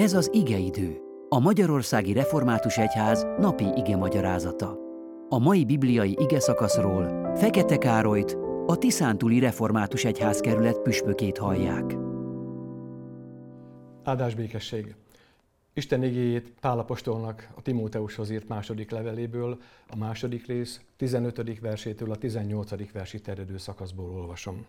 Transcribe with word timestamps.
Ez 0.00 0.14
az 0.14 0.30
igeidő, 0.32 1.00
a 1.28 1.38
Magyarországi 1.38 2.12
Református 2.12 2.78
Egyház 2.78 3.26
napi 3.38 3.64
ige 3.76 3.96
magyarázata. 3.96 4.78
A 5.28 5.38
mai 5.38 5.64
bibliai 5.64 6.16
ige 6.18 6.40
szakaszról 6.40 7.34
Fekete 7.36 7.76
Károlyt, 7.76 8.36
a 8.66 8.76
Tiszántúli 8.76 9.38
Református 9.38 10.04
Egyház 10.04 10.40
kerület 10.40 10.82
püspökét 10.82 11.38
hallják. 11.38 11.96
Áldás 14.02 14.34
békesség! 14.34 14.94
Isten 15.72 16.02
igéjét 16.02 16.52
Pálapostolnak 16.60 17.48
a 17.54 17.62
Timóteushoz 17.62 18.30
írt 18.30 18.48
második 18.48 18.90
leveléből, 18.90 19.60
a 19.88 19.96
második 19.96 20.46
rész 20.46 20.80
15. 20.96 21.60
versétől 21.60 22.10
a 22.10 22.16
18. 22.16 22.92
versi 22.92 23.20
terjedő 23.20 23.58
szakaszból 23.58 24.10
olvasom. 24.10 24.66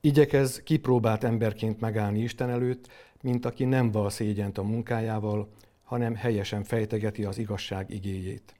Igyekez 0.00 0.62
kipróbált 0.62 1.24
emberként 1.24 1.80
megállni 1.80 2.22
Isten 2.22 2.50
előtt, 2.50 2.88
mint 3.20 3.44
aki 3.44 3.64
nem 3.64 3.90
val 3.90 4.10
szégyent 4.10 4.58
a 4.58 4.62
munkájával, 4.62 5.48
hanem 5.84 6.14
helyesen 6.14 6.64
fejtegeti 6.64 7.24
az 7.24 7.38
igazság 7.38 7.90
igéjét. 7.90 8.54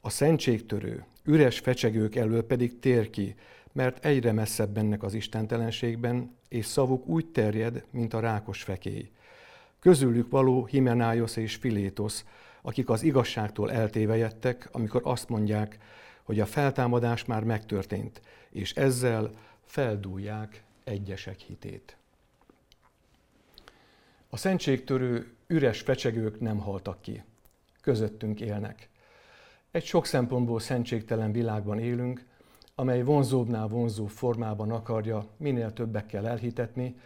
A 0.00 0.10
szentségtörő, 0.10 1.04
üres 1.24 1.58
fecsegők 1.58 2.16
elől 2.16 2.46
pedig 2.46 2.78
tér 2.78 3.10
ki, 3.10 3.34
mert 3.72 4.04
egyre 4.04 4.32
messzebb 4.32 4.70
bennek 4.70 5.02
az 5.02 5.14
istentelenségben, 5.14 6.36
és 6.48 6.66
szavuk 6.66 7.06
úgy 7.06 7.26
terjed, 7.26 7.84
mint 7.90 8.14
a 8.14 8.20
rákos 8.20 8.62
fekély. 8.62 9.10
Közülük 9.80 10.30
való 10.30 10.66
Himenájosz 10.66 11.36
és 11.36 11.54
Filétosz, 11.54 12.24
akik 12.62 12.88
az 12.88 13.02
igazságtól 13.02 13.72
eltévejettek, 13.72 14.68
amikor 14.72 15.00
azt 15.04 15.28
mondják, 15.28 15.78
hogy 16.22 16.40
a 16.40 16.46
feltámadás 16.46 17.24
már 17.24 17.44
megtörtént, 17.44 18.20
és 18.50 18.72
ezzel 18.72 19.30
feldúlják 19.64 20.64
egyesek 20.84 21.38
hitét. 21.38 21.96
A 24.28 24.36
szentségtörő 24.36 25.34
üres 25.46 25.80
fecsegők 25.80 26.40
nem 26.40 26.58
haltak 26.58 27.00
ki. 27.00 27.22
Közöttünk 27.80 28.40
élnek. 28.40 28.88
Egy 29.70 29.84
sok 29.84 30.06
szempontból 30.06 30.60
szentségtelen 30.60 31.32
világban 31.32 31.78
élünk, 31.78 32.26
amely 32.74 33.02
vonzóbbnál 33.02 33.66
vonzó 33.66 34.06
formában 34.06 34.70
akarja 34.70 35.26
minél 35.36 35.72
többekkel 35.72 36.28
elhitetni, 36.28 36.96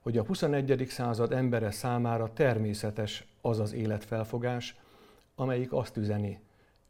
hogy 0.00 0.18
a 0.18 0.24
21. 0.24 0.86
század 0.88 1.32
embere 1.32 1.70
számára 1.70 2.32
természetes 2.32 3.26
az 3.40 3.58
az 3.58 3.72
életfelfogás, 3.72 4.76
amelyik 5.34 5.72
azt 5.72 5.96
üzeni, 5.96 6.40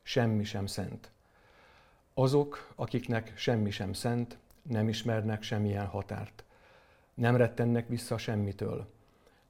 semmi 0.03 0.45
sem 0.45 0.67
szent. 0.67 1.11
Azok, 2.15 2.73
akiknek 2.75 3.33
semmi 3.37 3.71
sem 3.71 3.93
szent, 3.93 4.39
nem 4.63 4.89
ismernek 4.89 5.43
semmilyen 5.43 5.87
határt. 5.87 6.45
Nem 7.15 7.37
rettennek 7.37 7.89
vissza 7.89 8.19
semmitől. 8.19 8.87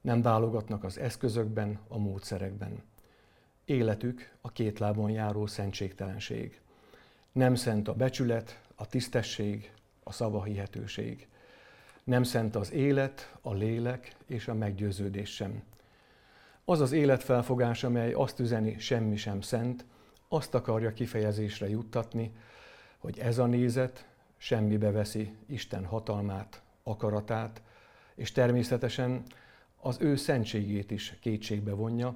Nem 0.01 0.21
válogatnak 0.21 0.83
az 0.83 0.97
eszközökben, 0.97 1.79
a 1.87 1.97
módszerekben. 1.97 2.83
Életük 3.65 4.31
a 4.41 4.51
két 4.51 4.79
lábon 4.79 5.11
járó 5.11 5.45
szentségtelenség. 5.45 6.61
Nem 7.31 7.55
szent 7.55 7.87
a 7.87 7.93
becsület, 7.93 8.61
a 8.75 8.87
tisztesség, 8.87 9.71
a 10.03 10.11
szavahihetőség. 10.11 11.27
Nem 12.03 12.23
szent 12.23 12.55
az 12.55 12.71
élet, 12.71 13.35
a 13.41 13.53
lélek 13.53 14.15
és 14.25 14.47
a 14.47 14.53
meggyőződés 14.53 15.29
sem. 15.29 15.63
Az 16.65 16.79
az 16.79 16.91
életfelfogás, 16.91 17.83
amely 17.83 18.11
azt 18.11 18.39
üzeni, 18.39 18.79
semmi 18.79 19.15
sem 19.15 19.41
szent, 19.41 19.85
azt 20.27 20.53
akarja 20.53 20.93
kifejezésre 20.93 21.69
juttatni, 21.69 22.31
hogy 22.97 23.19
ez 23.19 23.37
a 23.37 23.45
nézet 23.45 24.07
semmibe 24.41 24.91
veszi 24.91 25.35
Isten 25.45 25.85
hatalmát, 25.85 26.61
akaratát, 26.83 27.61
és 28.15 28.31
természetesen 28.31 29.23
az 29.77 29.97
ő 29.99 30.15
szentségét 30.15 30.91
is 30.91 31.17
kétségbe 31.19 31.73
vonja, 31.73 32.15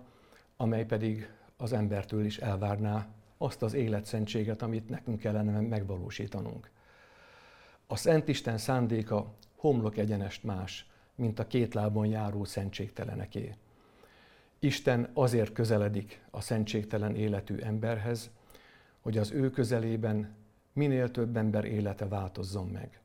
amely 0.57 0.85
pedig 0.85 1.29
az 1.57 1.73
embertől 1.73 2.25
is 2.25 2.37
elvárná 2.37 3.07
azt 3.37 3.61
az 3.61 3.73
életszentséget, 3.73 4.61
amit 4.61 4.89
nekünk 4.89 5.19
kellene 5.19 5.59
megvalósítanunk. 5.59 6.69
A 7.87 7.95
Szent 7.95 8.27
Isten 8.27 8.58
szándéka 8.58 9.33
homlok 9.55 9.97
egyenest 9.97 10.43
más, 10.43 10.89
mint 11.15 11.39
a 11.39 11.47
két 11.47 11.73
lábon 11.73 12.05
járó 12.05 12.43
szentségteleneké. 12.43 13.55
Isten 14.59 15.09
azért 15.14 15.53
közeledik 15.53 16.21
a 16.31 16.41
szentségtelen 16.41 17.15
életű 17.15 17.58
emberhez, 17.58 18.30
hogy 19.02 19.17
az 19.17 19.31
ő 19.31 19.49
közelében 19.49 20.43
minél 20.75 21.11
több 21.11 21.37
ember 21.37 21.65
élete 21.65 22.08
változzon 22.08 22.67
meg. 22.67 22.99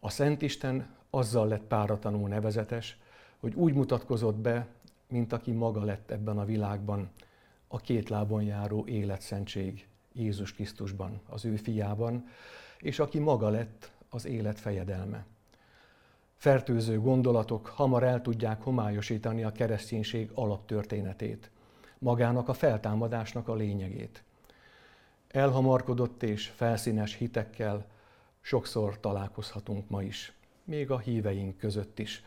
A 0.00 0.10
Szent 0.10 0.42
Isten 0.42 0.94
azzal 1.10 1.48
lett 1.48 1.62
páratlanul 1.62 2.28
nevezetes, 2.28 2.98
hogy 3.40 3.54
úgy 3.54 3.74
mutatkozott 3.74 4.36
be, 4.36 4.66
mint 5.08 5.32
aki 5.32 5.52
maga 5.52 5.84
lett 5.84 6.10
ebben 6.10 6.38
a 6.38 6.44
világban, 6.44 7.10
a 7.68 7.76
két 7.76 8.08
lábon 8.08 8.42
járó 8.42 8.86
életszentség 8.86 9.86
Jézus 10.12 10.52
Krisztusban, 10.52 11.20
az 11.28 11.44
ő 11.44 11.56
fiában, 11.56 12.28
és 12.78 12.98
aki 12.98 13.18
maga 13.18 13.48
lett 13.48 13.90
az 14.10 14.26
élet 14.26 14.60
fejedelme. 14.60 15.24
Fertőző 16.34 17.00
gondolatok 17.00 17.66
hamar 17.66 18.02
el 18.02 18.22
tudják 18.22 18.62
homályosítani 18.62 19.44
a 19.44 19.52
kereszténység 19.52 20.30
alaptörténetét, 20.34 21.50
magának 21.98 22.48
a 22.48 22.54
feltámadásnak 22.54 23.48
a 23.48 23.54
lényegét. 23.54 24.22
Elhamarkodott 25.28 26.22
és 26.22 26.46
felszínes 26.46 27.14
hitekkel 27.14 27.86
sokszor 28.40 29.00
találkozhatunk 29.00 29.88
ma 29.88 30.02
is, 30.02 30.32
még 30.64 30.90
a 30.90 30.98
híveink 30.98 31.56
között 31.56 31.98
is. 31.98 32.24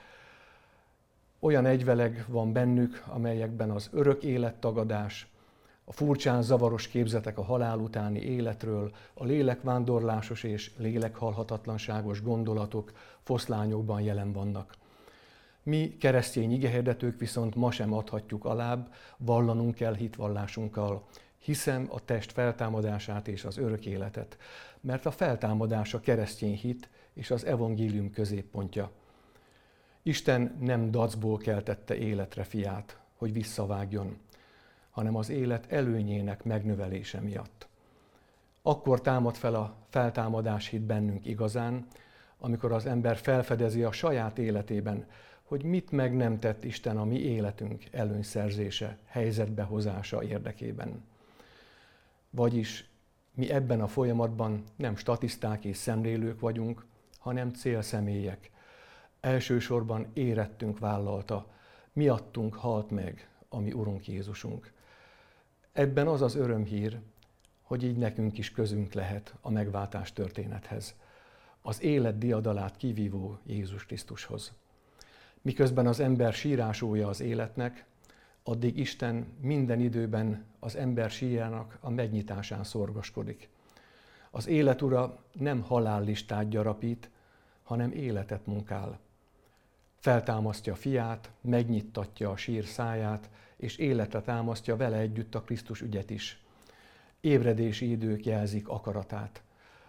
Olyan 1.39 1.65
egyveleg 1.65 2.25
van 2.27 2.53
bennük, 2.53 3.03
amelyekben 3.07 3.71
az 3.71 3.89
örök 3.91 4.23
élettagadás, 4.23 5.27
a 5.89 5.91
furcsán 5.91 6.41
zavaros 6.41 6.87
képzetek 6.87 7.37
a 7.37 7.43
halál 7.43 7.77
utáni 7.77 8.19
életről, 8.19 8.91
a 9.13 9.25
lélekvándorlásos 9.25 10.43
és 10.43 10.71
lélekhalhatatlanságos 10.77 12.21
gondolatok 12.21 12.91
foszlányokban 13.21 14.01
jelen 14.01 14.31
vannak. 14.31 14.75
Mi 15.63 15.97
keresztény 15.99 16.51
igehirdetők 16.51 17.19
viszont 17.19 17.55
ma 17.55 17.71
sem 17.71 17.93
adhatjuk 17.93 18.45
alább, 18.45 18.93
vallanunk 19.17 19.75
kell 19.75 19.95
hitvallásunkkal, 19.95 21.07
hiszem 21.39 21.87
a 21.89 22.05
test 22.05 22.31
feltámadását 22.31 23.27
és 23.27 23.43
az 23.43 23.57
örök 23.57 23.85
életet, 23.85 24.37
mert 24.81 25.05
a 25.05 25.11
feltámadás 25.11 25.93
a 25.93 25.99
keresztény 25.99 26.55
hit 26.55 26.89
és 27.13 27.31
az 27.31 27.45
evangélium 27.45 28.11
középpontja. 28.11 28.91
Isten 30.03 30.57
nem 30.59 30.91
dacból 30.91 31.37
keltette 31.37 31.95
életre 31.95 32.43
fiát, 32.43 32.99
hogy 33.15 33.33
visszavágjon, 33.33 34.17
hanem 34.89 35.15
az 35.15 35.29
élet 35.29 35.71
előnyének 35.71 36.43
megnövelése 36.43 37.19
miatt. 37.19 37.67
Akkor 38.61 39.01
támad 39.01 39.35
fel 39.35 39.55
a 39.55 39.75
feltámadás 39.89 40.67
hit 40.67 40.81
bennünk 40.81 41.25
igazán, 41.25 41.87
amikor 42.39 42.71
az 42.71 42.85
ember 42.85 43.17
felfedezi 43.17 43.83
a 43.83 43.91
saját 43.91 44.37
életében, 44.37 45.05
hogy 45.43 45.63
mit 45.63 45.91
meg 45.91 46.15
nem 46.15 46.39
tett 46.39 46.63
Isten 46.63 46.97
a 46.97 47.05
mi 47.05 47.19
életünk 47.19 47.83
előnyszerzése, 47.91 48.97
helyzetbehozása 49.05 50.23
érdekében. 50.23 51.03
Vagyis 52.29 52.89
mi 53.33 53.49
ebben 53.49 53.81
a 53.81 53.87
folyamatban 53.87 54.63
nem 54.75 54.95
statiszták 54.95 55.65
és 55.65 55.77
szemlélők 55.77 56.39
vagyunk, 56.39 56.85
hanem 57.19 57.49
célszemélyek. 57.49 58.51
Elsősorban 59.19 60.07
érettünk 60.13 60.79
vállalta, 60.79 61.51
miattunk 61.93 62.55
halt 62.55 62.89
meg 62.89 63.29
a 63.49 63.59
mi 63.59 63.71
Urunk 63.71 64.07
Jézusunk. 64.07 64.71
Ebben 65.71 66.07
az 66.07 66.21
az 66.21 66.35
örömhír, 66.35 66.99
hogy 67.61 67.83
így 67.83 67.97
nekünk 67.97 68.37
is 68.37 68.51
közünk 68.51 68.93
lehet 68.93 69.35
a 69.41 69.51
megváltás 69.51 70.13
történethez, 70.13 70.95
az 71.61 71.81
élet 71.81 72.17
diadalát 72.17 72.77
kivívó 72.77 73.37
Jézus 73.45 73.85
Krisztushoz. 73.85 74.53
Miközben 75.41 75.87
az 75.87 75.99
ember 75.99 76.33
sírásója 76.33 77.07
az 77.07 77.19
életnek, 77.19 77.85
addig 78.49 78.77
Isten 78.77 79.25
minden 79.41 79.79
időben 79.79 80.45
az 80.59 80.75
ember 80.75 81.09
síjának 81.09 81.77
a 81.81 81.89
megnyitásán 81.89 82.63
szorgoskodik. 82.63 83.49
Az 84.31 84.47
élet 84.47 84.81
ura 84.81 85.23
nem 85.31 85.61
halállistát 85.61 86.49
gyarapít, 86.49 87.09
hanem 87.63 87.91
életet 87.91 88.45
munkál. 88.45 88.99
Feltámasztja 89.95 90.73
a 90.73 90.75
fiát, 90.75 91.31
megnyittatja 91.41 92.29
a 92.29 92.37
sír 92.37 92.65
száját, 92.65 93.29
és 93.57 93.77
életre 93.77 94.21
támasztja 94.21 94.75
vele 94.75 94.97
együtt 94.97 95.35
a 95.35 95.41
Krisztus 95.41 95.81
ügyet 95.81 96.09
is. 96.09 96.43
Ébredési 97.21 97.89
idők 97.89 98.25
jelzik 98.25 98.67
akaratát. 98.67 99.41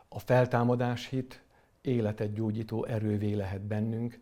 A 0.08 0.18
feltámadás 0.18 1.08
hit 1.08 1.42
életet 1.80 2.32
gyógyító 2.32 2.84
erővé 2.84 3.32
lehet 3.32 3.60
bennünk, 3.60 4.18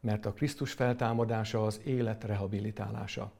mert 0.00 0.26
a 0.26 0.32
Krisztus 0.32 0.72
feltámadása 0.72 1.64
az 1.64 1.80
élet 1.84 2.24
rehabilitálása. 2.24 3.32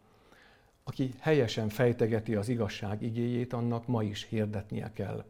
Aki 0.85 1.15
helyesen 1.19 1.69
fejtegeti 1.69 2.35
az 2.35 2.49
igazság 2.49 3.03
igéjét, 3.03 3.53
annak 3.53 3.87
ma 3.87 4.03
is 4.03 4.27
hirdetnie 4.29 4.93
kell. 4.93 5.25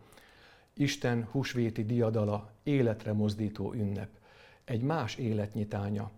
Isten 0.73 1.29
húsvéti 1.31 1.85
diadala 1.85 2.51
életre 2.63 3.13
mozdító 3.13 3.73
ünnep, 3.73 4.09
egy 4.65 4.83
más 4.83 5.17
életnyitánya, 5.17 6.11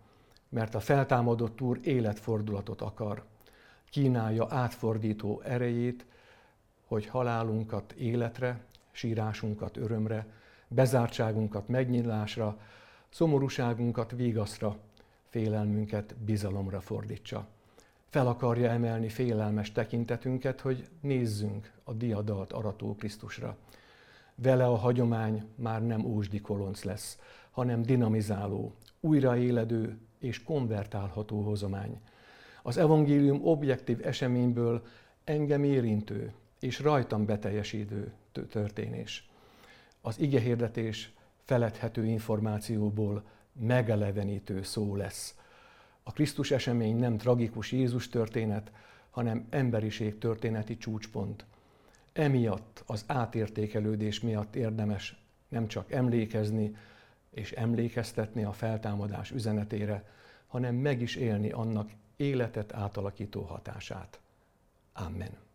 mert 0.48 0.74
a 0.74 0.80
feltámadott 0.80 1.60
Úr 1.60 1.80
életfordulatot 1.82 2.80
akar. 2.80 3.24
Kínálja 3.90 4.46
átfordító 4.50 5.40
erejét, 5.40 6.04
hogy 6.86 7.06
halálunkat 7.06 7.92
életre, 7.92 8.60
sírásunkat 8.90 9.76
örömre, 9.76 10.26
bezártságunkat 10.68 11.68
megnyilásra, 11.68 12.58
szomorúságunkat 13.08 14.10
vigaszra, 14.10 14.76
félelmünket 15.28 16.14
bizalomra 16.16 16.80
fordítsa. 16.80 17.46
Fel 18.16 18.26
akarja 18.26 18.70
emelni 18.70 19.08
félelmes 19.08 19.72
tekintetünket, 19.72 20.60
hogy 20.60 20.88
nézzünk 21.00 21.72
a 21.84 21.92
diadalt 21.92 22.52
arató 22.52 22.94
Krisztusra. 22.94 23.56
Vele 24.34 24.66
a 24.66 24.74
hagyomány 24.74 25.44
már 25.54 25.86
nem 25.86 26.04
ósdi 26.04 26.40
kolonc 26.40 26.82
lesz, 26.82 27.18
hanem 27.50 27.82
dinamizáló, 27.82 28.74
újraéledő 29.00 29.98
és 30.18 30.42
konvertálható 30.42 31.40
hozomány. 31.40 32.00
Az 32.62 32.76
evangélium 32.76 33.46
objektív 33.46 34.06
eseményből 34.06 34.82
engem 35.24 35.64
érintő 35.64 36.32
és 36.60 36.80
rajtam 36.80 37.26
beteljesítő 37.26 38.12
történés. 38.48 39.30
Az 40.00 40.18
igehirdetés 40.18 41.12
feledhető 41.44 42.04
információból 42.04 43.22
megelevenítő 43.52 44.62
szó 44.62 44.96
lesz. 44.96 45.34
A 46.08 46.12
Krisztus 46.12 46.50
esemény 46.50 46.96
nem 46.96 47.16
tragikus 47.16 47.72
Jézus 47.72 48.08
történet, 48.08 48.72
hanem 49.10 49.46
emberiség 49.50 50.18
történeti 50.18 50.76
csúcspont. 50.76 51.44
Emiatt 52.12 52.82
az 52.86 53.04
átértékelődés 53.06 54.20
miatt 54.20 54.56
érdemes 54.56 55.16
nem 55.48 55.66
csak 55.66 55.92
emlékezni 55.92 56.76
és 57.30 57.52
emlékeztetni 57.52 58.44
a 58.44 58.52
feltámadás 58.52 59.30
üzenetére, 59.30 60.10
hanem 60.46 60.74
meg 60.74 61.00
is 61.00 61.14
élni 61.14 61.50
annak 61.50 61.90
életet 62.16 62.74
átalakító 62.74 63.42
hatását. 63.42 64.20
Amen. 64.92 65.45